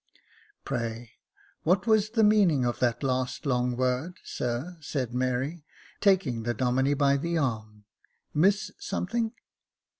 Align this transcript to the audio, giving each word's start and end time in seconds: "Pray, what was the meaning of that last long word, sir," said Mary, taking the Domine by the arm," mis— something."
"Pray, 0.65 1.11
what 1.61 1.85
was 1.85 2.09
the 2.09 2.23
meaning 2.23 2.65
of 2.65 2.79
that 2.79 3.03
last 3.03 3.45
long 3.45 3.77
word, 3.77 4.17
sir," 4.23 4.79
said 4.81 5.13
Mary, 5.13 5.63
taking 5.99 6.41
the 6.41 6.55
Domine 6.55 6.95
by 6.97 7.17
the 7.17 7.37
arm," 7.37 7.83
mis— 8.43 8.71
something." 8.79 9.31